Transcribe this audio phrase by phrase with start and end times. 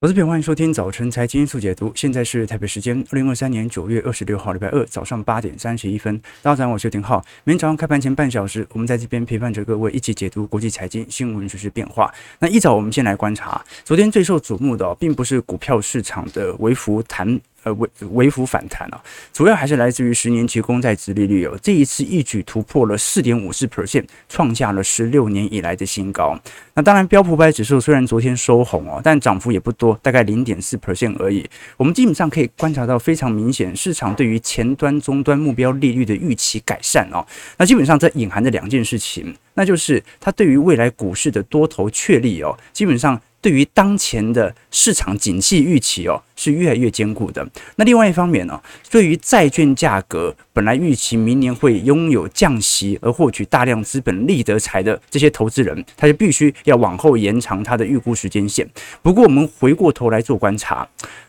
[0.00, 1.90] 我是品，欢迎收听早晨财经速解读。
[1.92, 6.16] 现在是台北时间二零二三年九月二十六号，礼拜二早上八点三十一分。
[6.40, 7.16] 大家早上好，我是廷浩。
[7.42, 12.14] 明天早上开盘前半小时，我们在这边陪伴着各位一起解读国际财经新闻、时事变化。
[12.38, 17.40] 那一早，我们先来观察，昨天最受瞩目的，并不是股票市场的微幅弹。
[17.64, 19.02] 呃，微微幅反弹啊，
[19.32, 26.38] 主要还是来自于十年期公债殖利率哦，这一次一举突破了四点五四 percent，创下了十六年以来的新高。
[26.74, 31.44] 那当然，标普五百指数虽然昨天收红哦，但涨幅也不多，大概零点四 percent 而已。
[31.76, 37.26] 我们基本上可以观察到非常明显，市场对于前端、终端目标利率的预期改善哦。
[37.56, 43.20] 那基本上这隐含着两件事情，那就是它对于未来股市的多头确立哦，基本上。
[43.40, 47.46] 对于当前的市场景气预期哦，是越来越坚固的。
[47.76, 58.68] 那另外一方面呢，对于债券价格，本来预期明年会拥有降息而获取大量资本利得财的这些投资人，他就必须要往后延长他的预估时间线。
[59.02, 60.88] 不过，我们回过头来做观察，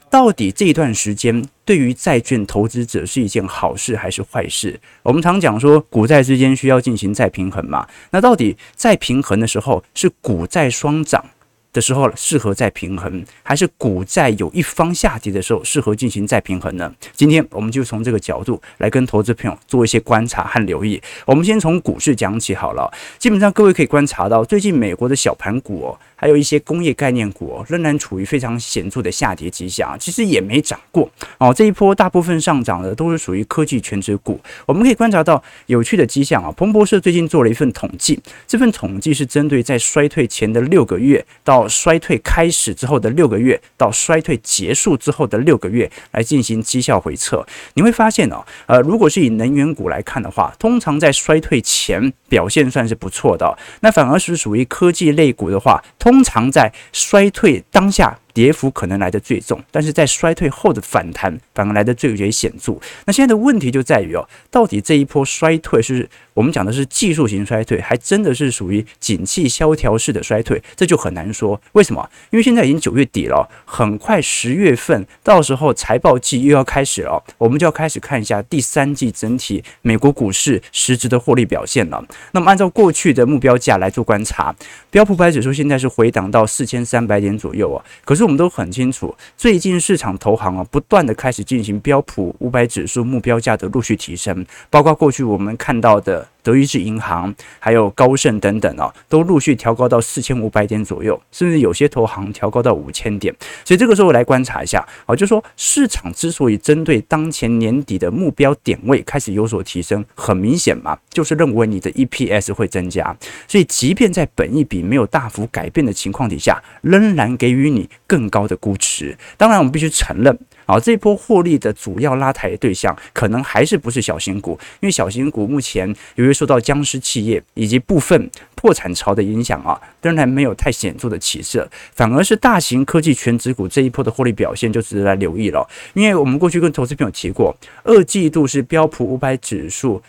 [0.09, 4.79] 到底这一段时间对于债券投资者是一件好事还是坏事？
[5.03, 7.87] 我们常讲说，股债之间需要进行再平衡嘛。
[8.09, 11.23] 那到底再平衡的时候，是股债双涨
[11.71, 16.91] 的时候适合再平衡，还是股债有一方下跌的时候适合进行再平衡呢？
[17.13, 21.01] 今天我们就从这个角度来跟投资朋友做一些观察和留意。
[21.25, 22.91] 我们先从股市讲起好了。
[23.17, 31.53] 基本上各位可以观察到，最近美国的小盘股哦，还有一些工业概念股哦，仍然处于非常显著的下跌迹象，其实也没涨过哦。
[31.53, 34.39] 这一波大部分上涨的都是属于科技全值股。
[34.65, 36.51] 我们可以观察到有趣的迹象啊。
[36.51, 58.17] 彭博社最近做了一份统计，这份统计是针对在衰退前的六个月到衰退开始之后的六个月，到衰退结束之后的六个月来进行绩效回测，你会发现哦，呃，如果是以能源股来看的话，通常在衰退前表现算是不错的，那反而是属于科技类股的话，通常在衰退当下。
[58.39, 62.73] 跌幅可能来得最重，但是在衰退后的反弹反而来得最为显著。
[63.03, 70.63] 那现在的问题就在于哦，到底这一波衰退是我们讲的是技术型衰退，还真的是属于景气萧条式的衰退？
[70.73, 71.59] 这就很难说。
[71.73, 72.09] 为什么？
[72.29, 82.01] 因为现在已经九月底了，很快十月份到时候财报季又要开始了，我们就要开始看一下第三季整体美国股市实质的获利表现了。
[82.31, 84.55] 那么按照过去的目标价来做观察，
[84.89, 88.28] 标普五百指数现在是回档到四千三百点左右啊，可是。
[88.29, 96.27] 我们都很清楚，最近市场投行啊，不断的开始进行标普五百指数目标价的陆续提升，包括过去我们看到的。
[96.41, 103.33] 德意志银行还有高盛等等啊，都陆续调高到四千五百点左右，甚至有些投行调高到五千点。
[103.63, 113.15] 所以这个时候来观察一下啊，就说市场之所以针对当前年底的目标点位开始有所提升，很明显嘛，就是认为你的 EPS 会增加。
[113.47, 119.17] 所以即便在本益比没有大幅改变的情况底下，仍然给予你更高的估值。
[119.37, 120.37] 当然，我们必须承认。
[120.69, 135.67] 啊，这波获利的主要拉抬对象可能还是不是小型股，因为小型股目前由于受到僵尸企业以及部分破产潮的影响啊，仍然没有太显著的起色，反而是大型科技权值股这一波的获利表现就值得来留意了。
[135.95, 139.99] 因为我们过去跟投资朋友提过，二季度是标普五百指数。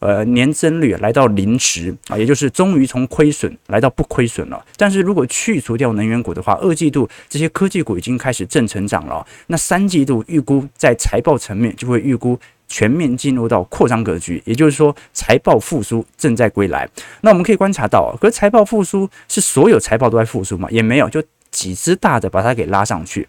[0.00, 4.64] 呃，年增率来到零值啊，也就是终于从亏损来到不亏损了。
[4.76, 9.26] 但是如果去除掉能源股的话，二季度这些科技股已经开始正成长了。
[9.48, 12.38] 那三季度预估在财报层面就会预估
[12.68, 16.88] 全面进入到扩张格局，也就是说财报复苏正在归来。
[17.22, 20.68] 那我们可以观察到，可财报复苏是所有财报都在复苏吗？
[20.70, 21.20] 也没有，就
[21.50, 23.26] 几只大的把它给拉上去。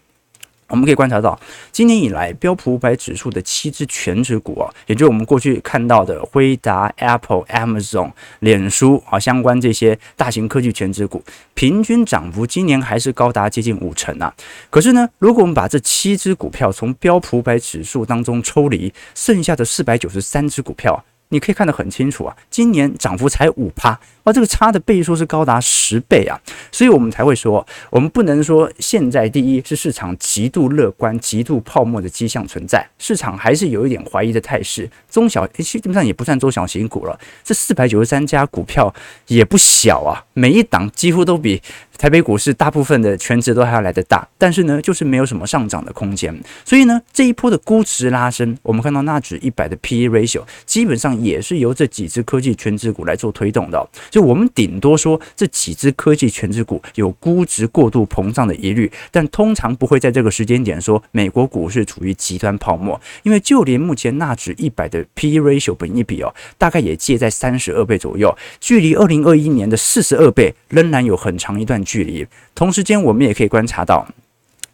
[0.70, 1.38] 我们可以观察到，
[1.70, 11.22] 今年以来标普五百指数的七只全值股啊，也就是我们过去看到的辉达、Apple、Amazon、脸书啊相关这些大型科技全值股，
[11.54, 14.32] 平均涨幅今年还是高达接近五成啊。
[14.70, 23.98] 可是呢，如果我们把这七只股票从标普五百指数当中抽离，剩下的四百九十三只股票，你可以看得很清楚啊，今年涨幅才五趴。
[24.24, 26.38] 哇，这个差的倍数是高达十倍啊，
[26.70, 34.88] 所以我们才会说，我们不能说现在第一是市场极度乐观、极度泡沫的迹象存在，市场还是有一点怀疑的态势。
[35.10, 38.94] 中小基本上也不算中小型股了，这四百九十三家股票
[39.26, 41.62] 也不小啊，每一档几乎都比
[41.96, 46.38] 台北股市大部分的权值都还要来得大，但是呢，就是没有什么上涨的空间。
[46.64, 53.88] 所以呢，这一波的估值拉升，我们看到纳指一百的 P/E ratio 基本上也是由这几只科技全值股来做推动的。
[54.10, 72.26] 就我们顶多说这几只科技全值股有估值过度膨胀的疑虑，但通常不会在这个时间点说美国股市处于极端泡沫，因为就连目前纳指一百的 P/E ratio 本一比哦，大概也介在三十二倍左右，距离二零二一年的四十二倍仍然有很长一段距离。
[72.54, 74.06] 同时间，我们也可以观察到。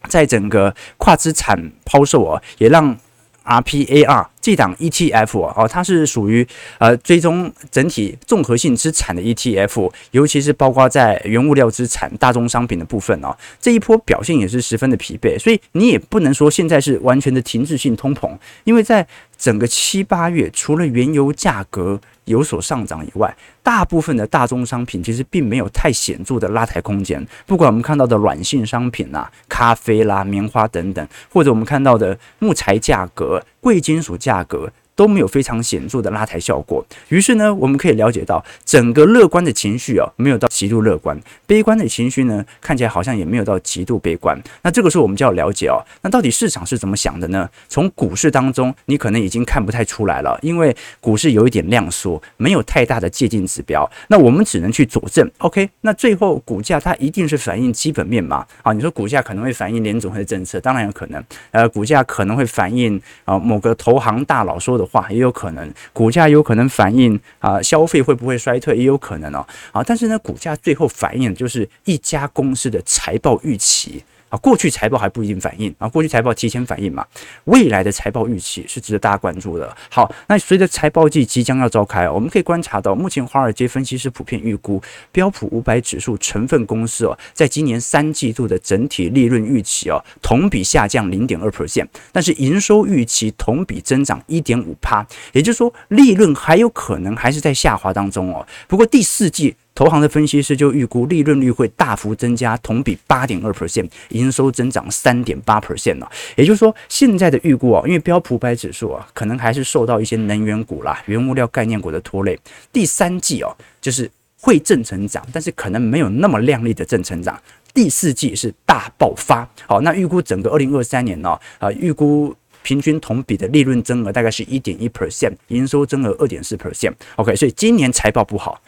[0.07, 2.97] 在整个跨资产抛售啊，也让
[3.43, 4.27] RPAR。
[4.47, 6.47] 这档 ETF 哦，它是属于
[6.77, 19.05] 呃追踪整体综合性资产的 ETF，尤其是包括在原物料资产、大宗商品的部分哦，这一波表现也是十分的疲惫，所以你也不能说现在是完全的停滞性通膨，因为在
[19.37, 34.71] 整个七八月，除了原油价格有所上涨以外，大部分的大宗商品其实并没有太显著的拉抬空间，不管我们看到的软性商品啊、咖啡啦、棉花等等，或者我们看到的木材价格、贵金属价格。
[34.97, 41.15] 都没有非常显著的拉抬效果，于是呢，我们可以了解到整个乐观的情绪啊，没有到极度乐观；
[41.45, 44.35] 悲观的情绪呢，看起来好像也没有到极度悲观。
[44.63, 47.47] 那这个时候我们就要了解哦，那到底市场是怎么想的呢？
[47.69, 53.87] 从股市当中，你可能已经看不太出来了，因为股市有一点量缩，没有太大的借镜指标。
[54.07, 55.29] 那我们只能去佐证。
[55.37, 58.43] OK，那最后股价它一定是反映基本面嘛？
[58.63, 61.23] 啊，你说股价可能会反映联总会的政策，当然有可能。
[61.51, 64.86] 呃，股价可能会反映啊某个投行大佬说的。
[64.87, 74.03] 话也有可能，股价有可能反映啊消费会不会衰退，也有可能哦啊，但是呢，股价最后反映的就是一家公司的财报预期。
[74.29, 77.05] 啊，过去财报还不一定反映啊，过去财报提前反映嘛，
[77.45, 79.75] 未来的财报预期是值得大家关注的。
[79.89, 84.81] 好，那随着财报季即将要召开，我们可以观察到，目前华尔街分析师普遍预估
[85.11, 98.45] 标普五百指数成分公司哦，在今年三季度的整体利润预期哦，同比下降零点二 percent，但是营收预期同比增长一点五趴，也就是说，利润还有可能还是在下滑当中哦。
[98.67, 99.55] 不过第四季。
[99.77, 106.11] 投行的分析师就预估利润率会大幅增加，同比八点二 percent，营收增长三点八 percent 了。
[106.35, 112.35] 也就是说，现在的预估啊，因为标普五百指数啊，可能还是受到一些能源股啦、原物料概念股的拖累。
[112.73, 114.09] 第三季哦，就是
[114.41, 117.39] 会正成长，但是可能没有那么亮丽的正成长。
[117.71, 119.47] 第四季是大爆发。
[119.67, 126.93] 好，那预估整个二零二三年呢，啊，预估平均同比的利润增额大概是一点一 percent，营收增额二点四 percent。
[127.17, 128.59] OK，所以今年财报不好。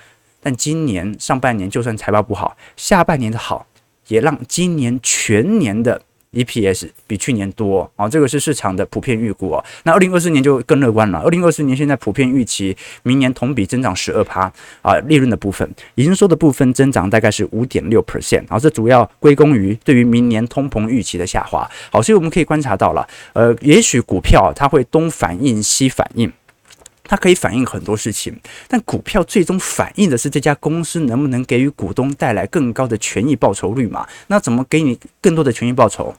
[0.42, 3.66] 但今年上半年就算财报不好，下半年的好
[4.08, 6.02] 也让今年全年的
[6.32, 9.66] EPS 比去年多啊，这个是市场的普遍预估哦。
[9.84, 14.42] 那二零二四年就更乐观了，二零二四年现在普遍预期明年同比增长十二趴
[14.84, 21.68] 啊，利润的部分、营收的部分增长大概是五点六 percent，啊，这主要归功于对于明年通膨预期的下滑。
[21.92, 26.32] 好，所以我们可以观察到了，呃，也许股票它会东反应西反应。
[27.10, 34.08] 它可以反映很多事情，但股票最终反映的是这家公司能不能给予股东带来更高的权益报酬率嘛？
[34.28, 36.14] 那怎么给你更多的权益报酬？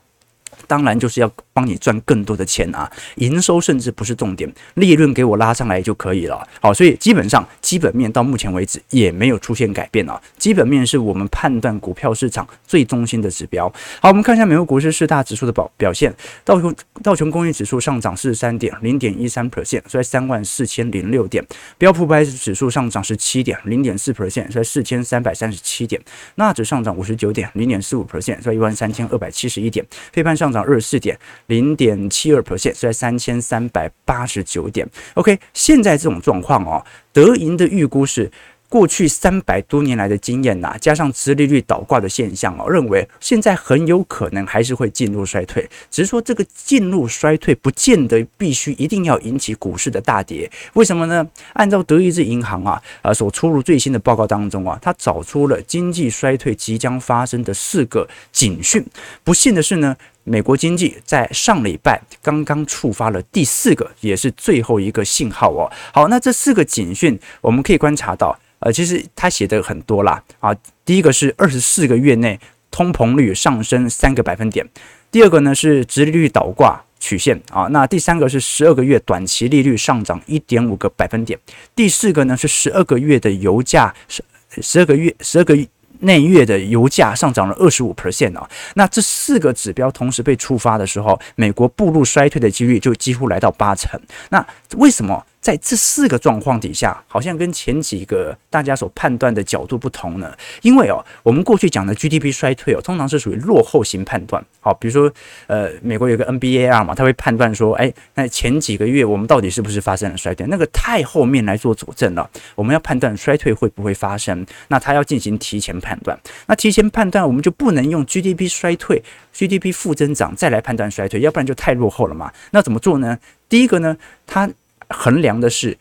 [0.66, 1.31] 当然就是要
[1.61, 2.91] 帮你赚更多的钱啊！
[3.17, 6.43] 营收甚至不是重点，利润给我拉上来就可以了。
[6.59, 10.19] 好，所以基本上基本面到目前为止也没有出现改变啊。
[10.39, 13.71] 基本面是我们判断股票市场最中心的指标。
[14.01, 16.11] 好，我们看一下美国股市四大指数的表表现。
[16.47, 21.45] 道琼道琼工业指数上涨四十三点零点一三 percent，在三万四千零六点。
[21.77, 26.01] 标普五百指数上涨十七点零点四 percent，在四千三百三十七点。
[26.37, 29.85] 纳指上涨五十九点零点四五 percent，在一万三千二百七十一点。
[30.11, 30.65] 费半上涨。
[30.71, 31.19] 二十四点
[31.50, 34.88] 零点七二 percent，是在三千三百八十九点。
[35.14, 36.82] OK，现在这种状况哦，
[37.12, 38.31] 德银的预估是。
[38.70, 45.69] 过去三百多年来的经验呐，加上殖利率倒挂的现象哦，认为现在很有可能还是会进入衰退。
[45.91, 50.49] 只是说这个进入衰退不见得必须一定要引起股市的大跌。
[50.75, 51.28] 为什么呢？
[51.54, 58.87] 按照德意志银行啊啊所出炉最新的报告当中啊，他找出了经济衰退即将发生的四个警讯。
[59.25, 65.71] 不幸的是呢，美国经济在上礼拜刚刚触发了第四个，也是最后一个信号哦。
[65.93, 68.39] 好，那这四个警讯我们可以观察到。
[68.61, 70.55] 呃，其实他写的很多啦啊。
[70.85, 72.39] 第一个是二十四个月内
[72.71, 74.69] 通膨率上升三个百分点，
[75.11, 77.62] 第二个呢是殖利率倒挂曲线啊。
[77.71, 81.39] 那第三个是十二个月短期利率上涨一点五个百分点，
[81.75, 84.23] 第四个呢是十二个月的油价十
[84.61, 85.57] 十二个月十二个
[86.00, 88.49] 内月的油价上涨了二十五 percent 啊。
[88.75, 94.00] 那这四个指标同时被触发的时候，美国步入衰退的几率就几乎来到八成。
[94.30, 95.25] 那为什么？
[95.40, 100.30] 在这四个状况底下，好像跟前几个大家所判断的角度不同呢。
[100.62, 104.44] 因为哦，我们过去讲的 GDP 衰退哦，通常是属于落后型判断。
[104.61, 105.11] 好，比如说
[105.47, 110.47] 呃，美国有个 NBAR 嘛，他会判断说，哎，那前几个月我们到底是不是发生了衰退？
[110.47, 112.28] 那个太后面来做佐证了。
[112.54, 116.18] 我们要判断衰退会不会发生，那他要进行提前判断。
[116.47, 122.30] 那提前判断，我们就不能用 GDP 衰退、GDP 负增长再来判断衰退，要不然就太落后了嘛。
[122.50, 123.18] 那怎么做呢？
[123.49, 124.49] 第一个呢，它
[124.90, 125.76] 衡量的是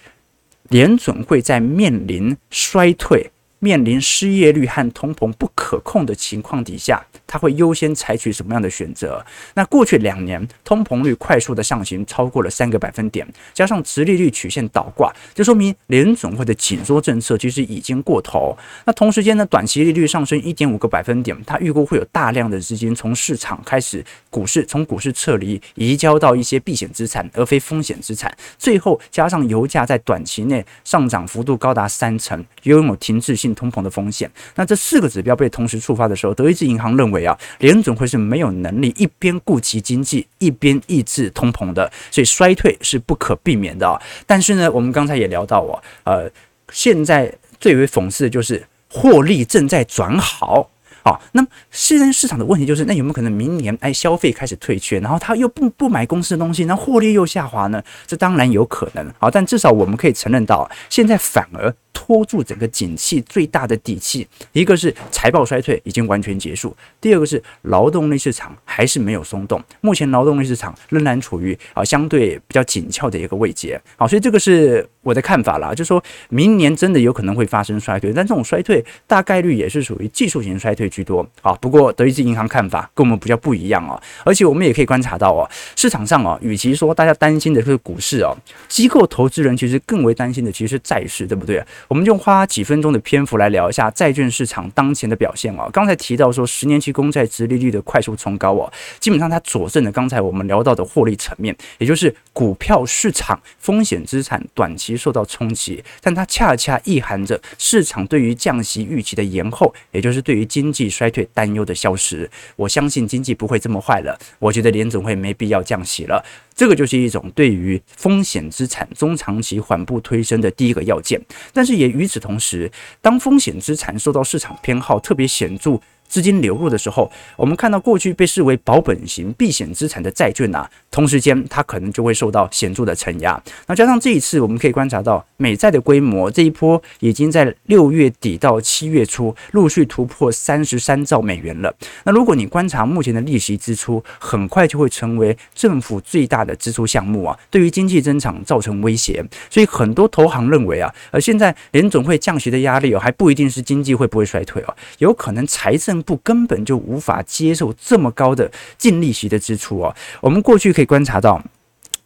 [0.70, 9.24] 联准会在面临衰退面临失业率和通膨不可控的情况底下，他会优先采取什么样的选择？
[9.54, 18.58] 那过去两年通膨率快速的上行，超过了三个百分点，加上殖利率曲线倒挂，就说明联准会的紧缩政策其实已经过头。
[18.86, 28.34] 那同时间呢，短期利率上升一点五个百分点，他预估会有大量的资金从市场开始股市从股市撤离，移交到一些避险资产而非风险资产。
[28.58, 33.49] 最后加上油价在短期内上涨幅度高达三成，拥有停滞性。
[33.56, 44.00] 通膨的风险，那这四个指标被同时触发的时候，德意志银行认为啊，联准会是没有能力一边顾及经济，一边抑制通膨的，所以衰退是不可避免的啊。
[44.26, 46.30] 但是呢，我们刚才也聊到哦，呃，
[46.72, 50.70] 现在最为讽刺的就是获利正在转好。
[51.02, 57.82] 好，那么现在市场的问题就是，那有没有可能明年哎消费开始退却，然后他又不不买公司的东西，然后获利又下滑呢？
[58.06, 59.10] 这当然有可能。
[59.18, 61.74] 好，但至少我们可以承认到，现在反而。
[62.00, 88.34] 拖住整个景气最大的底气，一个是财报衰退已经完全结束，第二个是劳动力市场还是没有松动，目前劳动力市场仍然处于啊相对比较紧俏的一个位阶，好，所以这个是我的看法啦，就说明年真的有可能会发生衰退，但这种衰退大概率也是属于技术型衰退居多，好，不过德意志银行看法跟我们比较不一样哦，而且我们也可以观察到哦，市场上哦，与其说大家担心的是股市哦，
[88.70, 91.62] 机构投资人其实更为担心的其实是债市，对不对？
[91.90, 95.68] 我们就花几分钟的篇幅来聊一下债券市场当前的表现哦。
[95.74, 112.30] 刚才提到说，十年期公债殖利率的快速冲高哦，基本上它佐证了刚才我们聊到的获利层面，也就是股票市场风险资产短期受到冲击，但它恰恰意含着市场对于降息预期的延后，也就是对于经济衰退担忧的消失。
[112.56, 116.24] 我相信经济不会这么坏了，我觉得联总会没必要降息了。
[116.60, 121.18] 这个就是一种对于风险资产中长期缓步推升的第一个要件，
[121.54, 125.80] 但是也与此同时，当风险资产受到市场偏好特别显著。
[126.10, 133.42] 资金流入的时候，我们看到过去被视为保本型避险资产的债券啊，同时间它可能就会受到显著的承压。
[133.68, 141.72] 那加上这一次，我们可以观察到美债的规模这一波已经在六月底到七月初陆续突破三十三兆美元了。
[142.06, 149.24] 那如果你观察目前的利息支出，很快就会成为政府最大的支出项目啊，对于经济增长造成威胁。
[149.52, 155.99] 所以很多投行认为啊，而现在联总会降息的压力哦，还不一定是经济会不会衰退哦，有可能财政。
[156.04, 159.96] 部根本就无法接受这么高的净利息的支出哦。
[160.22, 161.42] 我们过去可以观察到，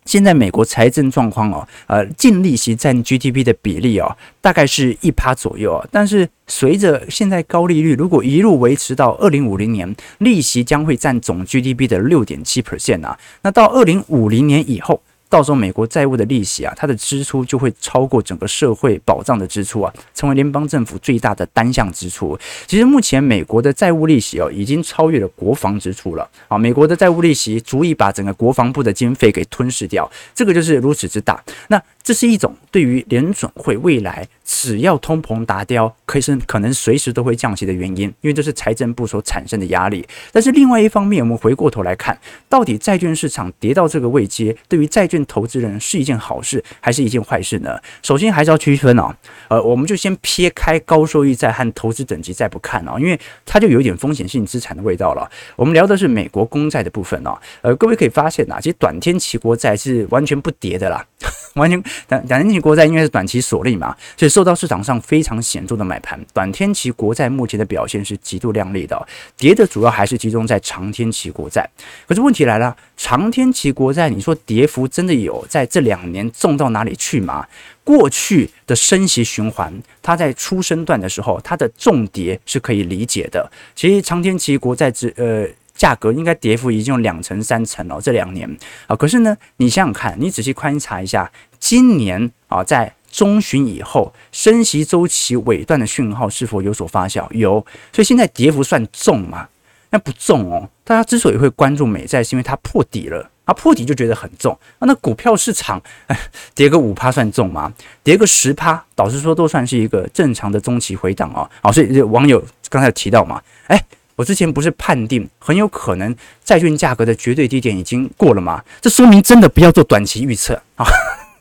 [0.06, 5.88] 现在美国财政状况哦，呃，净利息占 GDP 的比例哦，大概是一趴左右啊。
[5.92, 13.18] 但是随着现在高利率，如果一路维持到二零五零年，利息将会占总 GDP 的六点七 percent 啊。
[13.44, 15.02] 那到二零五零年以后。
[15.34, 22.38] 到时候美国债务的利息啊，它的支出就会超过整个社会保障的支出啊，成为联邦政府最大的单项支出。
[22.68, 26.56] 其实目前美国的债务利息哦，已经超越了国防支出了啊。
[26.56, 31.44] 美国的债务利息足以把整个国防部的经费给吞噬掉，这个就是如此之大。
[31.70, 40.06] 那这是一种对于联准会未来只要通膨达标，可以是可能随时都会降息的原因，因为这是财政部所产生的压力。
[40.32, 42.18] 但是另外一方面，我们回过头来看，
[42.50, 47.80] 到底债券市场跌到这个位阶，对于债券投资人是一件好事还是一件坏事呢？
[48.02, 49.16] 首先还是要区分哦，
[49.48, 55.30] 呃，我们就先撇开高收益债和投资等级再不看哦，因为它就有一点风险性资产的味道了。
[55.56, 61.06] 我们聊的是美国公债的部分哦，呃，各位可以发现呐，其实短天期国债是完全不跌的啦，
[61.56, 66.20] 完全短短天期国债因为是短期锁利嘛，所以受到市场上非常显著的买盘。
[66.34, 69.08] 短天期国债目前的表现是极度亮丽的，
[69.38, 71.66] 跌的主要还是集中在长天期国债。
[72.06, 75.14] 可是问题来了，长天期国债，你说跌幅真的？
[75.14, 77.46] 有在这两年重到哪里去吗？
[77.84, 79.72] 过去的升息循环，
[80.02, 83.48] 它在初升段的时候，它的重跌是可以理解的。
[83.76, 88.50] 其实长天期国债之呃价格应该跌幅已经有两成三成了，这两年
[88.88, 88.96] 啊。
[88.96, 91.32] 可是呢，你想想看，你仔细观察一下，
[91.64, 97.26] 今年啊在中旬以后升息周期尾段的讯号是否有所发酵？
[97.32, 99.48] 有，所以现在跌幅算重吗？
[99.90, 100.68] 那不重哦。
[100.84, 103.30] 大家之所以会关注美债，是因为它破底了。
[103.46, 104.82] 啊，破底就觉得很重啊！
[104.82, 106.20] 那股票市场，哎，
[106.54, 107.72] 跌个五趴算重吗？
[108.04, 111.50] 跌个十趴，导致说都算是一个正常的中期回档哦。
[111.62, 113.82] 好，所以网友刚才有提到嘛，哎，
[114.18, 118.62] 我之前不是判定很有可能债券价格的绝对低点已经过了吗？
[118.82, 120.86] 这说明真的不要做短期预测啊！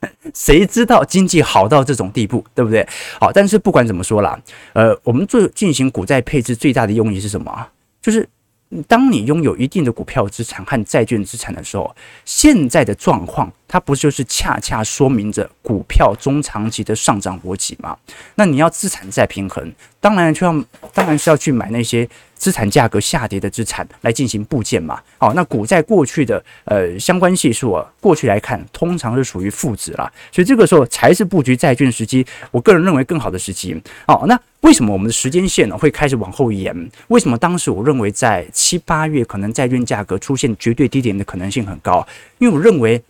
[0.34, 2.86] 谁知道经济好到这种地步，对不对？
[3.20, 4.38] 好，但是不管怎么说啦，
[4.72, 7.68] 呃，我们做进行股债配置最大的用意是什么？
[8.00, 8.28] 就是。
[8.88, 11.94] 当你拥有一定的股票资产和债券资产的时候，
[12.24, 17.96] 现在的状况它不就是恰恰说明着股票中长期的上涨逻辑吗？
[18.34, 25.00] 那你要资产再平衡，当然就要当然是要去买那些资产价格下跌的资产来进行部件嘛。
[25.16, 32.26] 好，那股债过去的呃相关系数啊，过去来看通常是属于负值啦，所以这个时候才是布局债券时机。
[32.50, 33.74] 我个人认为更好的时机。
[34.06, 36.76] 好，那为什么我们的时间线呢会开始往后延？
[37.08, 42.06] 为什么当时我认为在七八月可能债券价格出现绝对低点的可能性很高？
[42.36, 43.02] 因为我认为。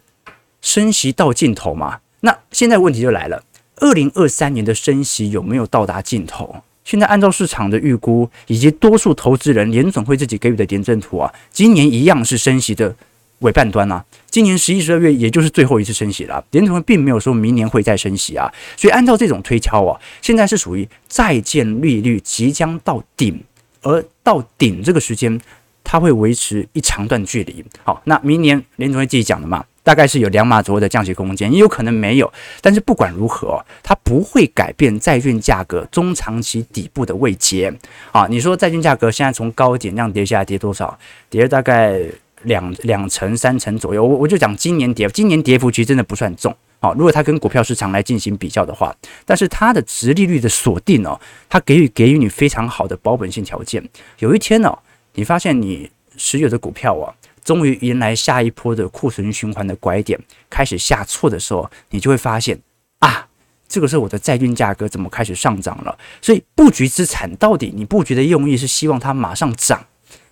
[0.62, 1.98] 升息到尽头嘛？
[2.20, 3.44] 那现在问题就来了，
[3.76, 6.62] 二零二三年的升息有没有到达尽头？
[6.84, 12.94] 现在按照市场的预估，以及多数投资人联总会自己给予的点阵图啊，今年一样是升息的
[13.40, 14.04] 尾半端啊。
[14.28, 18.52] 今年十一、十二月也就是最后一次升息了，联准会并没有说明年会再升息啊。
[18.76, 23.42] 所以按照这种推敲啊，现在是属于债券利率即将到顶，
[23.82, 25.40] 而到顶这个时间，
[25.84, 27.64] 它会维持一长段距离。
[27.84, 29.64] 好，那明年联准会自己讲的嘛？
[29.82, 32.32] 大概是有两码左右的降息空间，也有可能没有。
[32.60, 37.72] 但是不管如何，它不会改变债券价格中长期底部的位阶。
[38.12, 40.96] 啊，你说债券价格现在从高点这样跌下来，跌多少？
[41.28, 42.00] 跌了大概
[42.42, 44.04] 两两成、三成左右。
[44.04, 46.54] 我我就讲今年跌，今年跌幅其实真的不算重。
[46.80, 53.82] 好，如果它跟股票市场来进行比较的话，但是它的殖利率的锁定哦，它给予给予你非常好的保本性条件。
[54.18, 54.78] 有一天哦，
[55.14, 57.14] 你发现你持有的股票啊。
[57.44, 60.18] 终于迎来下一波的库存循环的拐点，
[60.48, 62.58] 开始下挫的时候，你就会发现
[63.00, 63.26] 啊，
[63.68, 65.98] 这个时候我的债券价格怎么开始上涨了？
[66.20, 69.84] 所以布局资产到底你布局的用意是希望它马上涨，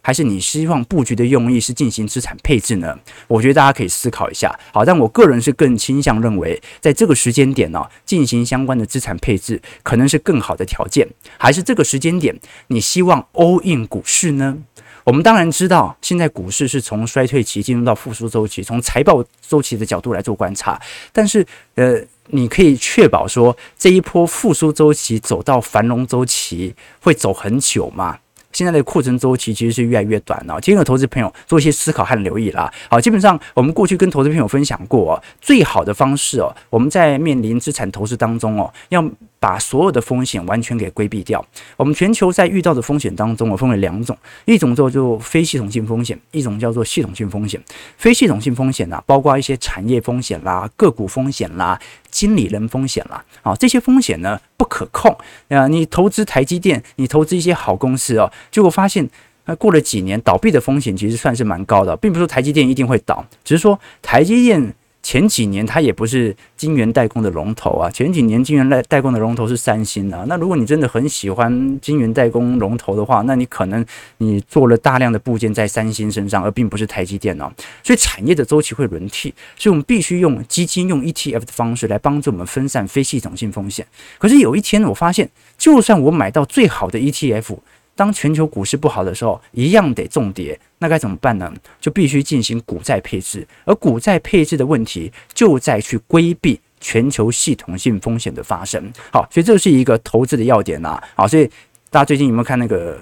[0.03, 2.99] 还是你希望布局的用意是进行资产配置呢？
[3.27, 4.57] 我觉得大家可以思考一下。
[4.73, 12.39] 好，但我个人是更倾向认为，在这个时间点呢，进行相关的资产配置可能是更好的条件，还是这个时间点
[12.69, 14.59] 你希望 all in 股市呢？
[15.05, 20.81] 我们当然知道，现在股市是从衰退期进入到复苏周期，从财报周期的角度来做观察。
[21.13, 28.19] 但是，呃，你可以确保说，这一波复苏周期走到繁荣周期会走很久吗？
[28.53, 30.61] 现在的库存周期其实是越来越短了。
[30.61, 32.73] 今天有投资朋友做一些思考和留意啦。
[32.89, 39.05] 好，基本上我们过去跟投资朋友分享过，最好的方式哦，我们在面临资产投资当中哦，要。
[39.41, 41.45] 把所有的风险完全给规避掉。
[41.77, 47.61] 我们全球在遇到的风险当中，我分为两种，一种叫做非系统性风险，一种叫做系统性风险。
[47.97, 55.17] 非系统性风险啊，包括一些产业风险啦、个股风险啦、经理人风险啦，啊，这些风险呢不可控
[55.49, 55.67] 啊。
[55.67, 59.09] 你投资台积电，你投资一些好公司哦，结果发现，
[59.47, 64.75] 那过了几年，倒闭的风险其实算是蛮高的，并不是说台积电一定会倒，只是说台积电。
[65.03, 70.25] 前几年它也不是晶圆代工的龙头啊，前几年晶圆代代工的龙头是三星啊。
[70.29, 73.85] 那如果你真的很喜欢晶圆代工龙头的话，那你可能
[74.19, 77.51] 你做了大量的部件在三星身上，而并不是台积电啊。
[77.83, 83.87] 所以产业的周期会轮替，所以我们必须用基金用 ETF 的方式来帮助我们分散非系统性风险。
[84.19, 87.57] 可是有一天我发现，就算我买到最好的 ETF。
[88.01, 91.53] 当全球股市不好的时候，一样得重跌，那该怎么办呢？
[91.79, 98.91] 就必须进行股债配置，而股债配置的问题就在去规避全球系统性风险的发生。
[99.13, 100.99] 好，所以这是一个投资的要点呐。
[101.15, 101.45] 好，所以
[101.91, 102.99] 大家最近有没有看那个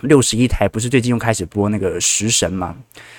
[0.00, 0.66] 六十一台？
[0.66, 2.74] 不是最近又开始播那个食神吗？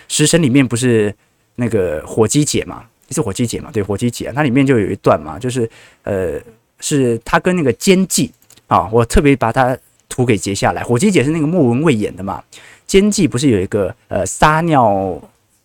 [0.08, 1.14] 食神里面不是
[1.56, 2.84] 那个火鸡姐嘛？
[3.12, 3.70] 是火鸡姐嘛？
[3.72, 5.70] 对，火鸡姐，它里面就有一段嘛，就是
[6.02, 6.42] 呃，
[6.80, 8.32] 是他跟那个奸计
[8.66, 9.78] 啊，我特别把它。
[10.12, 12.44] 图给截下来，火鸡姐是那个莫文蔚演的嘛？
[12.86, 15.18] 奸计不是有一个呃撒尿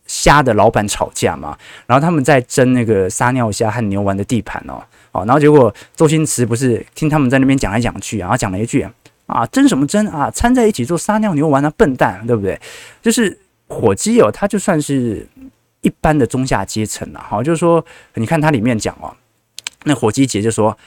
[0.07, 1.59] 虾的老板吵架嘛？
[1.87, 4.81] 然后他们在争那个撒尿虾和牛丸的地盘哦，
[5.11, 8.87] 哦，然后结果周星驰不是听他们在那边讲来讲去，然后讲了一句
[9.27, 10.31] 啊，争什么争啊？
[10.31, 12.57] 掺在一起做撒尿牛丸啊，笨蛋，对不对？
[13.03, 15.27] 就是火鸡哦，他就算是
[15.81, 19.13] 一般的中下阶层了，好，就是说你看他里面讲哦，
[19.83, 20.79] 那火鸡姐就说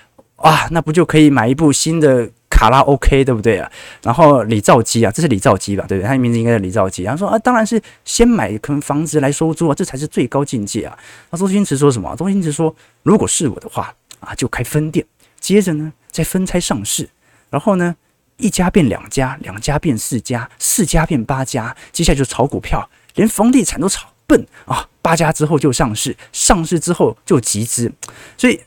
[0.41, 2.29] 啊，那不就可以买一部新的？
[2.49, 3.71] 卡拉 OK 对不对啊？
[4.01, 5.85] 然后李兆基啊，这是李兆基吧？
[5.87, 6.07] 对不对？
[6.07, 7.05] 他的名字应该是李兆基。
[7.05, 10.97] 他说啊，当然是先买可能房子来收租啊，这才是最高境界啊。
[11.29, 12.13] 那周星驰说什么？
[12.17, 15.05] 周星驰说，如果是我的话啊，就开分店，
[15.39, 17.07] 接着呢再分拆上市，
[17.49, 17.95] 然后呢
[18.35, 24.85] 一家变两家，两家变四家，四家变八家，接下来就炒股票，连房地产都炒，笨啊！
[25.01, 27.89] 八家之后就上市，上市之后就集资，
[28.35, 28.59] 所以。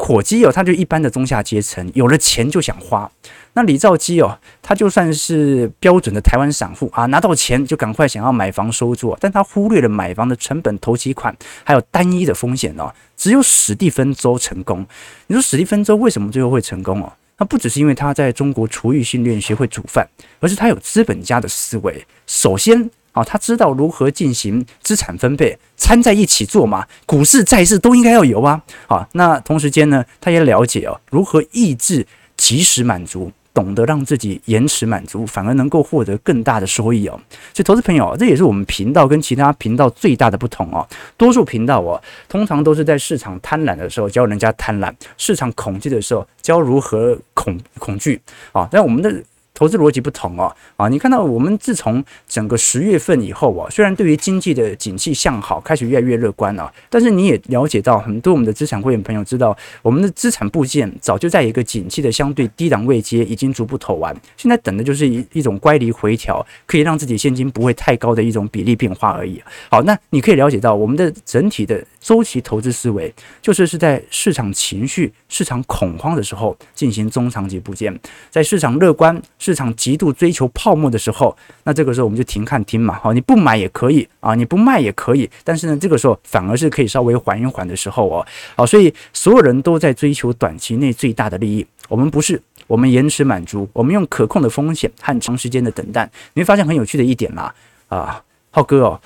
[0.00, 3.10] 火鸡哦，他就一般的中下阶层，有了钱就想花。
[3.54, 12.94] 那李兆基哦，他就算是标准的台湾散户啊，拿到钱就赶快想要买房收租，但他忽略了买房的成本、头期款，还有单一的风险哦。
[13.16, 14.86] 只有史蒂芬周成功。
[15.26, 17.12] 你说史蒂芬周为什么最后会成功哦？
[17.36, 20.08] 他不只是因为他在中国厨艺训练学会煮饭，
[20.38, 22.06] 而是他有资本家的思维。
[22.26, 28.62] 首先啊，他知道如何进行资产分配，掺在一起做嘛，股市、债市都应该要有啊。
[28.86, 33.32] 好，那同时间呢，他也了解哦，如何抑制及时满足。
[33.54, 37.20] 懂得让自己延迟满足，反而能够获得更大的收益哦。
[37.52, 40.86] 所以，投资朋友，这也是我们频道跟其他频道最大的不同哦。
[41.16, 48.20] 多数频道哦，通常都是在市场贪婪的时候教人家贪婪，市场恐惧的时候教如何恐恐惧
[48.52, 48.68] 啊。
[48.70, 49.12] 但我们的。
[49.58, 69.42] 投资逻辑不同哦，啊，你看到我们自从整个十月份以后啊，虽然对于经济的景气向好开始越来越乐观了，但是你也了解到很多我们的资产会员朋友知道，我们的资产部件早就在一个景气的相对低档位阶已经逐步投完，现在等的就是一一种乖离回调，可以让自己现金不会太高的一种比例变化而已。
[69.68, 77.92] 好，那你可以了解到我们的整体的周期投资思维，就是是在市场情绪、市场恐慌的时候进行中长期部件，
[78.30, 79.20] 在市场乐观。
[79.48, 81.34] 市场极度追求泡沫的时候，
[81.64, 97.54] 那这个时候我们就停看听嘛，好，你不买也可以啊，你不卖也可以，但是呢，这个时候反而是可以稍微缓一缓的时候哦，好，所以所有人都在追求短期内最大的利益，我们不是，我们延迟满足，我们用可控的风险和长时间的等待，你会发现很有趣的一点啦，
[97.88, 99.00] 啊，浩哥哦，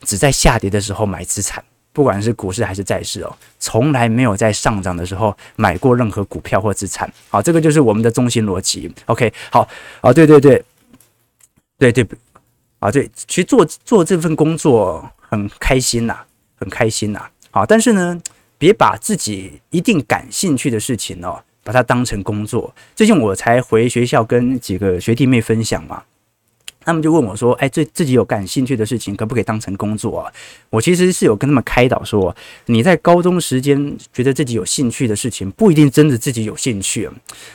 [0.00, 1.62] 只在下跌的时候买资产。
[1.98, 7.12] 不管是股市还是债市哦，从来没有在上涨的时候买过任何股票或资产。
[7.28, 8.88] 好，这个就是我们的中心逻辑。
[9.06, 9.68] OK，好，
[10.00, 10.64] 啊，对对对，
[11.76, 12.06] 对对，
[12.78, 16.18] 啊对，其实做做这份工作很开心呐，
[16.54, 17.28] 很开心呐。
[17.50, 18.22] 好，但是呢，
[18.58, 22.72] 别把自己一定感兴趣的事情哦，把它当成工作。
[22.94, 26.04] 最近我才回学校跟几个学弟妹分享嘛。
[26.88, 30.32] 他们就问我说：“哎，这自己有感兴趣的事情，可不可以当成工作啊？”
[30.70, 37.06] 我其实是有跟他们开导说：“你在高中时间觉得自己有兴趣的事情，不一定真的自己有兴趣。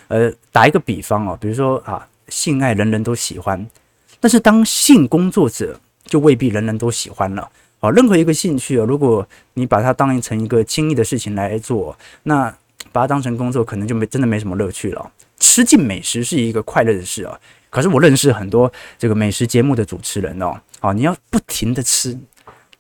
[0.08, 3.68] 呃，打一个比方哦，比如说啊，性爱人人都喜欢，
[4.20, 7.50] 但是当性工作者就未必人人都喜欢了。
[7.80, 12.56] 啊，任何一个兴趣啊，如果你把它当成一个轻易的事情来做，那
[12.92, 15.12] 把它当成工作，可能就没真的没什么乐趣了。
[15.40, 17.36] 吃尽美食是一个快乐的事啊。”
[17.74, 22.16] 可是我认识很多这个美食节目的主持人哦，啊，你要不停的吃，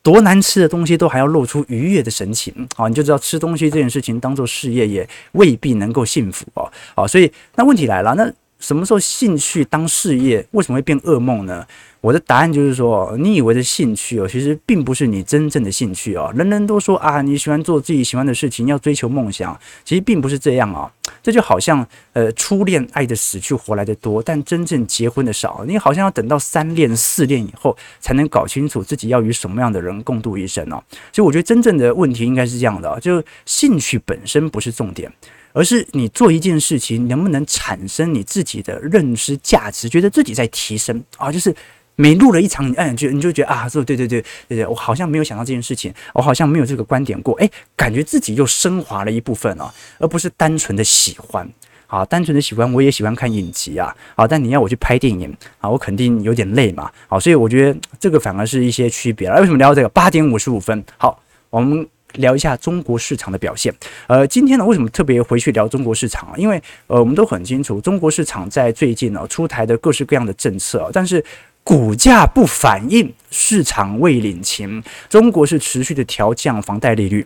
[0.03, 8.31] 多难吃的东西都还要露出愉悦的神情，啊，你就知道吃东西这件事情当做事业也未必能够幸福哦，啊，所以那问题来了，那
[8.63, 11.67] 什么时候兴趣当事业，为什么会变噩梦呢？
[11.99, 16.31] 我的答案就是说，你以为的兴趣哦，其实并不是你真正的兴趣哦。
[16.33, 20.89] 人人都说啊，你喜欢做自己喜欢的事情，要追求梦想，其实并不是这样哦。
[21.21, 25.65] 这就好像呃，初恋爱的死去活来的多，但真正结婚的少。
[25.67, 30.81] 你好像要等到三恋四恋以后，才能搞清楚自己要与什么样的人共度一生哦。
[31.11, 35.11] 所以我觉得真正的问题应该是这样的，就兴趣本身不是重点，
[35.53, 41.55] 而是你做一件事情能不能产生你自己的认知价值，觉得自己在提升啊，就是。
[41.95, 51.47] 每录了一场，哎，就你就觉得啊，说对对对对对，我好像没有想到这件事情，我好像没有这个观点过，哎，感觉自己又升华了一部分哦，而不是单纯的喜欢，
[51.85, 59.39] 好，单纯的喜欢，我也喜欢看影集啊，好，但你要我去拍电影啊，我肯定有点累嘛，好，所以我觉得这个反而是一些区别了。
[59.39, 59.89] 为什么聊到这个？
[59.89, 63.73] 八点五十五分，好，我们聊一下中国市场的表现。
[64.07, 66.33] 呃，今天呢，为什么特别回去聊中国市场啊？
[66.37, 71.23] 因为呃，我们都很清楚，中国市场在最近呢出台的各式各样的政策，但是。
[71.65, 74.83] 股价不反应，市场未领情。
[75.07, 77.25] 中国是持续的调降房贷利率，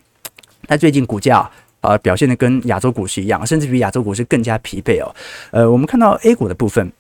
[0.68, 1.50] 那最近股价
[1.82, 5.16] 啊、表现的跟亚洲股市一样，甚至比亚洲股市更加疲惫哦。
[5.50, 6.92] 呃，我们看到 A 股的部分。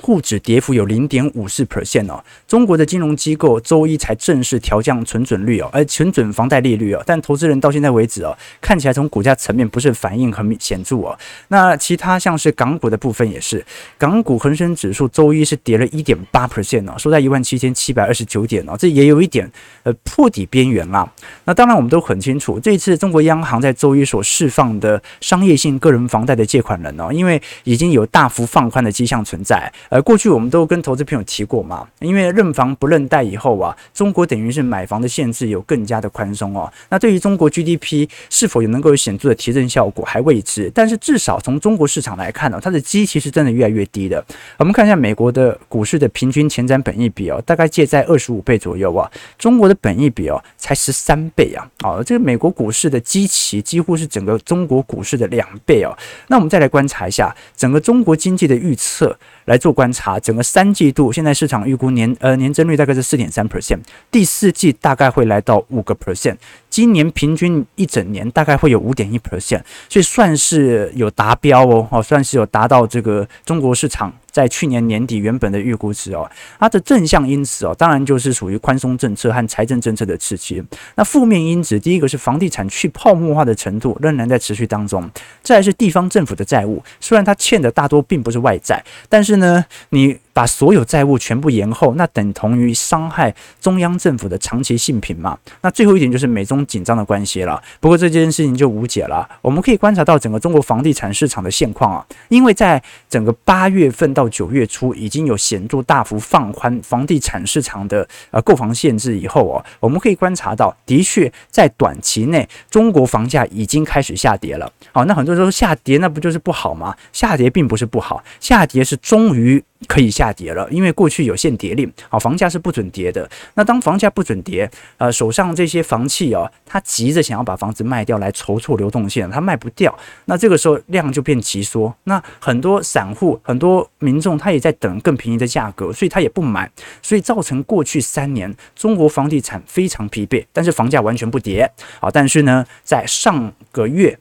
[0.00, 11.16] 沪指跌幅有零点五四 percent 哦，中国的金融机构周一才正式调降存准率哦，而存准房贷利率哦，但投资人到现在为止哦，看起来从股价层面不是反应很显著哦。
[11.48, 13.64] 那其他像是港股的部分也是，
[13.98, 19.50] 港股恒生指数周一是跌了一点八 percent 哦，收在一万七千七百二十九点哦，这也有一点
[19.82, 21.08] 呃破底边缘啦。
[21.44, 29.70] 那当然我们都很清楚，这一次中国央行在周一所释放的商业性个人房贷的借款人哦，因为已经有大幅放宽的迹象存在。
[29.88, 36.72] 呃，过去我们都跟投资朋友提过嘛，因为认房不认贷以后啊，中国等于是买房的限制有更加的宽松哦。
[36.88, 44.24] 那对于中国 GDP 是否有能够有显著的提振效果还未知，但是至少从中国市场来看呢，它的基期是真的越来越低的。
[44.58, 55.96] 我们看一下美国的股市的平均前瞻本益比哦，大概介在二十五倍左右啊，中国的本益比哦才十三倍啊，哦，这个美国股市的基期几乎是整个中国股市的两倍哦。
[56.28, 59.16] 那我们再来观察一下整个中国经济的预测。
[59.46, 66.36] 来做观察，整个三季度现在市场预估年呃年增率大概是四点三 percent，第四季大概会来到五个 percent，
[66.70, 74.12] 今年平均一整年大概会有五点一 percent，所以算是有达标哦，哦，算是有达到这个中国市场。
[74.32, 80.60] 在去年年底原本的预估值哦，它的正向因子哦，当然就是属于宽松政策和财政政策的刺激。
[80.96, 85.08] 那负面因子，第一个是房地产去泡沫化的程度仍然在持续当中，
[85.42, 95.38] 再来是地方政府的债务，虽然它欠的大多并不是外债，但是呢，你把所有债务全部延后，那等同于伤害中央政府的长期性品嘛。
[95.60, 97.62] 那最后一点就是美中紧张的关系了。
[97.80, 99.28] 不过这件事情就无解了。
[99.40, 114.72] 我们可以观察到整个中国房地产市场的现况啊，因为在整个八月份到九月初已经有显著大幅放宽房地产市场的呃购房限制以后哦，我们可以观察到，的确在短期内中国房价已经开始下跌了。
[114.92, 116.96] 好，那很多人说下跌那不就是不好吗？
[117.12, 119.62] 下跌并不是不好，下跌是终于。
[119.86, 123.28] 可以下跌了，因为过去有限跌令，好，房价是不准跌的。
[123.54, 131.94] 那当房价不准跌，呃，手上这些房企哦，他急着想要把房子卖掉来筹措流动性，他卖不掉，那这个时候量就变急缩。
[132.04, 136.70] 那很多散户、很多民众他也在等更便宜的价格，所以他也不买，
[137.02, 141.70] 所以造成过去三年中国房地产非常疲惫，但是房价完全不跌。
[142.00, 144.18] 好，但是呢，在上个月。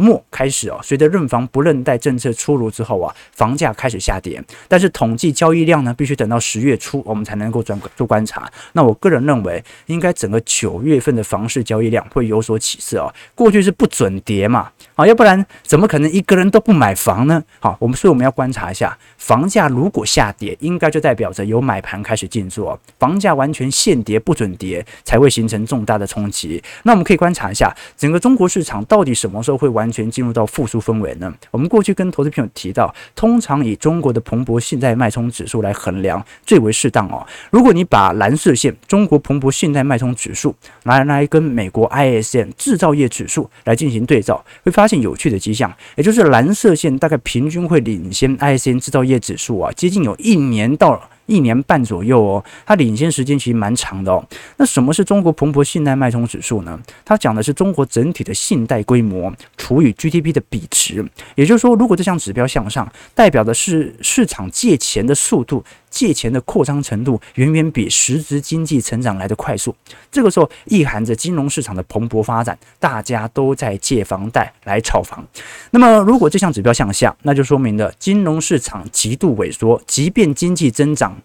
[0.00, 4.40] 末开始哦，随着认房不认贷政策出炉之后啊，房价开始下跌。
[4.68, 8.48] 但是统计交易量呢，必须等到十月初我们才能够转做观察。
[8.74, 13.12] 那我个人认为，应该整个九月份的房市交易量会有所起色哦。
[13.34, 17.42] 过去是不准跌嘛，啊，要不然怎么可能一个人都不买房呢？
[17.58, 22.72] 好，我们所以我们要观察一下，房价如果下跌，应该就代表着有买盘开始进驻。
[23.00, 26.62] 房价完全限跌不准跌，才会形成重大的冲击。
[26.84, 29.87] 那我们可以观察一下，整个中国市场到底什么时候会完。
[29.88, 31.32] 完全进入到复苏氛围呢？
[31.50, 37.26] 我们过去跟投资朋友提到，通常以中国的蓬勃信贷脉冲指数来衡量最为适当哦。
[37.50, 51.08] 如果你把蓝色线中国蓬勃信贷脉冲指数拿来跟美国 ISM 制造业指数来进行对照，会发现有趣的迹象，也就是蓝色线大概平均会领先 ISM 制造业指数啊，接近有一年到。
[51.28, 54.26] 一年半左右哦，它领先时间其实蛮长的哦。
[54.56, 56.76] 那什么是中国蓬勃信贷脉冲指数呢？
[57.04, 61.06] 它讲的是中国整体的信贷规模除以 GDP 的比值。
[61.36, 65.62] 也就是说，如果这项指标向上，代表的是市场借钱的速度。
[65.90, 69.74] 借钱的扩张程度远远比实质经济成长来得快速，
[70.10, 75.26] 这个时候意含着金融市场的蓬勃发展，大家都在借房贷来炒房。
[75.70, 81.16] 那么，如果这项指标向下，那就说明了金融市场极度萎缩，即便经济增长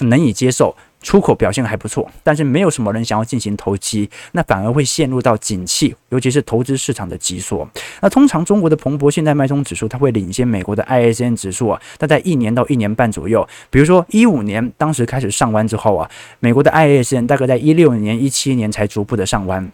[0.00, 0.74] 能以接受。
[1.02, 7.68] 出口表现还不错，但是没有什么人想要进行投机，那反而会陷入到景气，尤其是投资市场的急缩。
[8.02, 13.46] 那通常中国的彭博信贷脉冲指数，它会领先美国的 ISM 指数啊，它在一年到一年半左右。
[13.70, 19.72] 比如说一五年当时开始上弯之后啊，美国的 ISM 大概在一六年、一七年才逐步的上弯。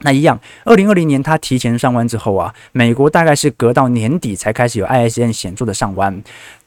[0.00, 6.22] 那一样，二零二零年它提前上弯之后啊，美国大概是隔到年底才开始有 ISM 显著的上弯。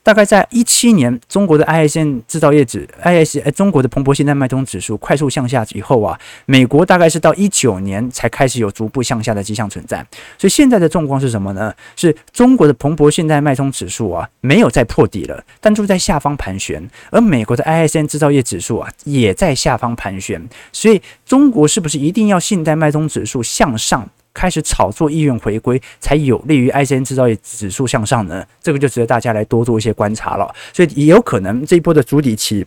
[0.08, 9.98] 大概在一七年，中国的 ISN 制造业指 IS 中国的彭博现代脉冲指数快速向下以后啊，美国大概是到一九年才开始有逐步向下的迹象存在。
[10.38, 11.74] 所以现在的状况是什么呢？
[11.98, 20.42] 是中国的彭博现代脉冲指数啊没有再破底了，但就在下方盘旋，而美国的 ISN 制造业指数啊也在下方盘旋。
[20.72, 24.10] 所以中国是不是一定要信贷脉冲指数向上？
[24.38, 28.46] 开始炒作意愿回归，才有利于 ICN 制造业指数向上呢？
[28.62, 30.54] 这个就值得大家来多做一些观察了。
[30.72, 32.64] 所以也有可能这一波的主底期。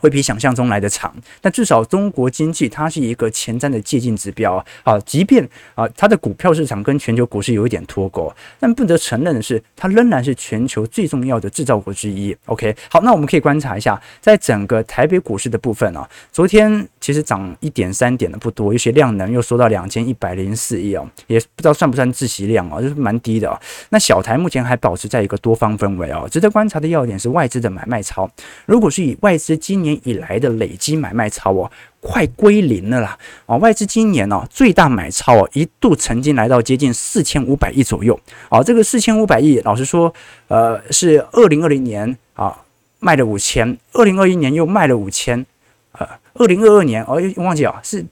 [0.00, 4.98] 会比想象中来的长，但至少中国经济它是一个前瞻的借镜指标啊。
[5.00, 12.36] 即便啊，它的股票市场跟全球股市有一点脱钩，但不得承认的是，它仍然是全球最重要的制造国之一。
[12.46, 23.60] OK，好，那我们可以观察一下，在整个台北股市的部分啊，昨天其实涨一点三点的不多，有些量能又缩到两千一百零四亿哦，也不知道算不算窒息量啊，就是蛮低的啊。
[23.90, 28.28] 那小台目前还保持在一个多方氛围啊，值得观察的要点是外资的买卖超，
[28.66, 31.70] 如果是以外资今年以来的累积买卖超哦，
[32.00, 33.16] 快归零了啦！
[33.46, 38.18] 啊，外资今年哦最大买超哦，一度曾经来到接近四千五百亿左右。
[38.48, 40.12] 啊，这个四千五百亿，老实说，
[40.48, 42.58] 呃，是二零二零年啊
[42.98, 45.46] 卖了五千，二零二一年又卖了五千，
[45.92, 48.04] 呃，二零二二年哦又忘记啊，是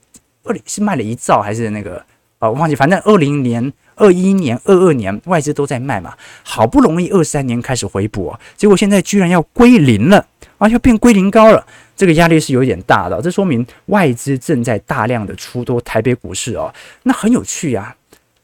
[0.43, 1.97] 二零是卖了一兆还是那个
[2.39, 2.47] 啊？
[2.49, 3.73] 我忘记，反正二零年。
[3.95, 10.25] 二一年、二二年外资都在卖嘛，好不容易二三年开始回补，结果现在居然要归零了
[10.63, 16.73] 啊，要变归零高了，这个压力是有点大的，这说明外资正在大量的出多台北股市哦，
[17.03, 17.93] 那很有趣呀，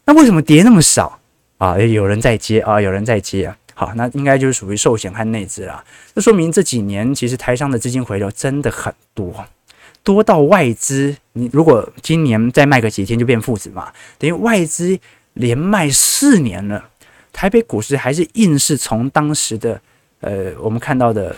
[0.04, 1.18] 那为什么跌那么少
[1.58, 1.78] 啊？
[1.80, 5.82] 有人在接啊，有人在接啊，好，那应该就是属于寿险和内资了，
[6.14, 9.34] 这说明这几年其实台商的资金回流真的很多。
[10.04, 15.00] 多到外资，你如果今年再卖个几天就变负值嘛，等于外资
[15.36, 16.84] 连卖四年了，
[17.32, 19.80] 台北股市还是硬是从当时的
[20.22, 21.34] 呃我们看到的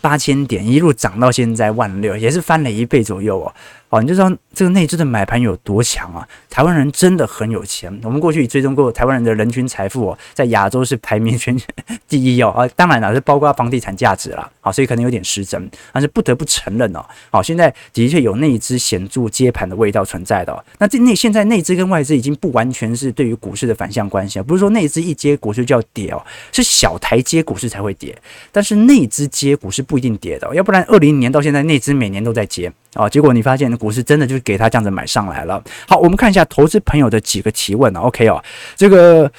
[0.00, 3.52] 八千点一路涨到现在万六，也是翻了一倍左右哦。
[4.00, 6.26] 你就知道这个内资的买盘有多强啊！
[6.50, 8.00] 台湾人真的很有钱。
[8.02, 11.66] 我们过去追踪过台湾人的人均财富哦，在亚洲是排名全球
[12.08, 12.48] 第一哦。
[12.50, 14.50] 啊，当然了，是包括房地产价值了。
[14.60, 17.04] 好，所以可能有点失真，但是不得不承认哦。
[17.30, 20.64] 好，现在的确有内资显著接盘的味道存在的。
[20.78, 28.16] 那这内现在内资跟外资已经不完全是对于股市的反向关系啊，不是说内资一接股市就要跌哦，是小台接股市才会跌，
[28.50, 32.72] 但是内资接股市不一定跌的，要不然二零年到现在内资每年都在接。
[32.94, 35.62] 啊，结果你发现股市真的就是给他这样子买上来了。
[35.86, 38.00] 好，我们看一下投资朋友的几个提问啊。
[38.00, 38.42] OK 哦，
[38.74, 39.30] 这个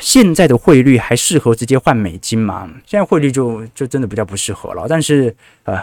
[0.00, 2.68] 现在的汇率还适合直接换美金吗？
[2.84, 4.86] 现在汇率就就真的比较不适合了。
[4.88, 5.80] 但是呃，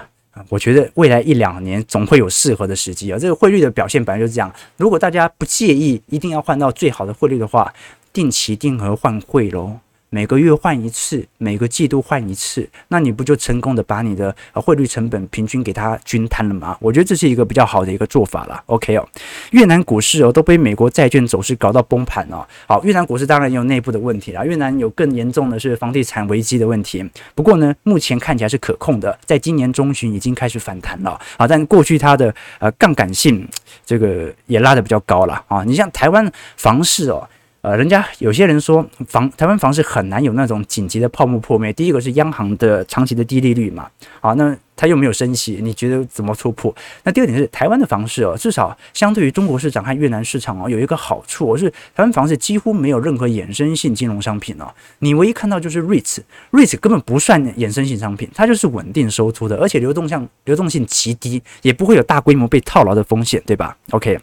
[0.50, 3.18] 我觉得未来一两年总会有适合的时机啊。
[3.18, 4.54] 这个汇率的表现本来就是这样。
[4.76, 7.74] 如果大家不介意一定要换到最好的汇率的话，
[8.12, 9.80] 定期定额换汇喽。
[10.14, 16.78] 每个月换一次，每个季度换一次，那你不就成功的把你的汇率成本平均给它均摊了吗？
[16.80, 18.62] 我觉得这是一个比较好的一个做法了。
[18.68, 19.10] OK 哦，
[19.50, 22.46] 越南股市哦都被美国债券走势搞到崩盘哦。
[22.68, 24.46] 好，越南股市当然也有内部的问题啦。
[24.46, 27.04] 越南有更严重的是房地产危机的问题。
[27.34, 31.48] 不过呢，目前看起来是可控的，在今年中旬已经开始反弹了啊。
[31.48, 33.48] 但过去它的呃杠杆性
[33.84, 35.64] 这个也拉得比较高了啊。
[35.64, 37.28] 你像台湾房市哦。
[37.64, 41.72] 呃，人家有些人说房台湾房市很难有那种紧急的泡沫破灭。
[41.72, 46.76] 第一个是央行的长期的低利率嘛，啊，那它又没有升息，你觉得怎么突破？
[47.04, 64.20] 那第二点是台湾的房市哦，至少相对于中国市场和越南市场哦，有一个好处是台湾房市几乎没有任何衍生性金融商品哦，你唯一看到就是 REITs，REITs 根本不算衍生性商品，它就是稳定收租的，而且流动性流动性极低，也不会有大规模被套牢的风险，对吧？OK，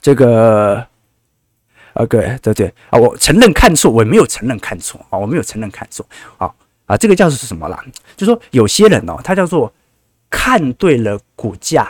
[0.00, 0.86] 这个。
[2.00, 6.04] 啊，对对对啊，我承认看错，我没有承认看错啊，我没有承认看错
[6.38, 6.50] 啊
[6.86, 7.84] 啊，这个叫做是什么啦？
[8.16, 9.70] 就说有些人哦，他叫做
[10.30, 11.82] 看对了股价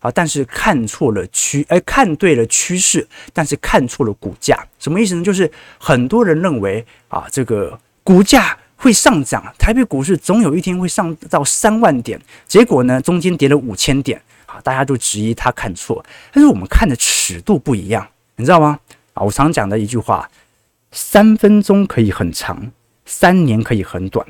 [0.00, 5.22] 啊，但是看错了趋，哎，看对了趋势，但是看错了股价，什么意思呢？
[5.22, 18.78] 就是很多人认为啊，这个股价会上涨，台北股市总有一天会上到三万点，结果呢，中间跌了五千点啊，大家都质疑他看错，但是我们看的尺度不一样，你知道吗？
[19.14, 20.30] 啊，我常讲的一句话，
[20.92, 22.70] 三分钟可以很长，
[23.04, 24.26] 三年可以很短。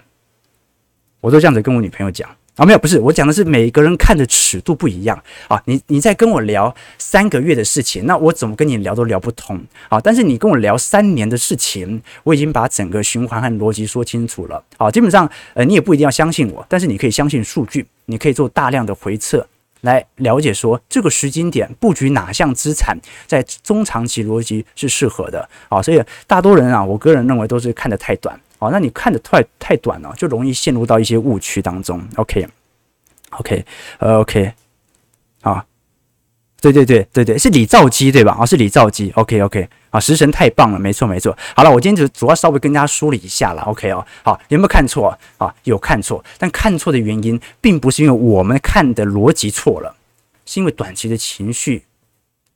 [1.20, 5.60] 我都这样子跟我女朋友讲啊，没有，不是，我讲的是每个人看的尺度不一样啊。
[5.64, 9.98] 你你在跟我聊三个月的事情，那我怎么跟你聊都聊不通啊。
[9.98, 14.90] 但是你跟我聊三年的事情，我已经把整个循环和逻辑说清楚了啊。
[14.90, 19.44] 基本上，呃，你也不一定要相信我，但是你可以相信数据，你可以做大量的回测。
[19.84, 25.48] 来了解说这个时间点布局哪项资产在中长期逻辑是适合的。
[25.68, 28.38] 啊，所以大多人啊，我个人认为都是看的太短。
[28.58, 32.02] 啊，那你看的太太短了，就容易陷入到一些误区当中。
[32.16, 33.64] OK，OK，
[33.98, 34.52] 呃，OK，
[36.72, 38.37] 对对对对对，是李兆基对吧？
[38.40, 39.11] 啊，是李兆基。
[39.16, 39.68] OK，OK。
[39.90, 41.37] 啊，食神太棒了，没错没错。
[41.55, 44.05] 好了，我今天就主要稍微跟大家梳理一下了，OK 哦。
[44.22, 45.55] 好，有没有看错啊？
[45.64, 49.94] 有看错，但看错的原因并不是因为我们看的逻辑错了，
[50.46, 51.85] 是因为短期的情绪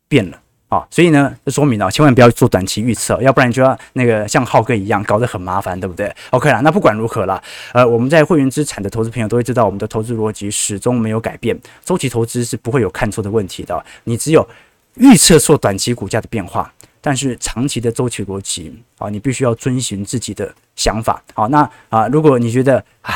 [0.09, 0.41] 变了。
[0.69, 14.47] 啊，所以呢，这说明了千万不要做短期预测，要不然就要那个像浩哥一样搞得很麻烦，对不对？OK 啦，那不管如何啦，呃，我们在会员资产的投资朋友都会知道，我们的投资逻辑始终没有改变，周期投资是不会有看错的问题的，你只有
[14.95, 16.73] 预测错短期股价的变化。
[17.01, 21.23] 但是长期的周期逻辑啊，你必须要遵循自己的想法。
[21.33, 23.15] 好，那啊，如果你觉得啊，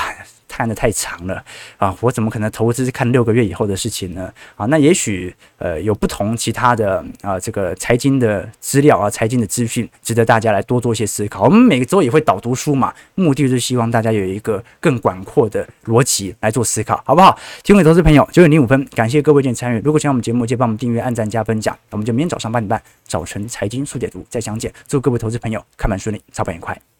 [0.52, 1.42] 看得太长了
[1.78, 4.30] 啊，我怎么可能投资看六个月以后的事情呢？
[4.54, 11.44] 啊，那也许呃有不同其他的啊这个财经的资料啊，财经的资讯值得大家来多做一些思考。
[11.44, 17.38] 我们每个周也会导读书嘛，目的就是希望大家有一个更广阔的逻辑来做思考，好不好？
[17.62, 19.80] 提供给投资朋友九点零五分，感谢各位今天参与。
[19.82, 21.74] 如果喜欢我们节目，记得帮我们订阅、按赞、加分享。
[21.90, 24.72] 我们就明天早上八点半早晨财经速解读再相见。
[24.86, 26.91] 祝各位投资朋友看盘顺利，操盘愉快。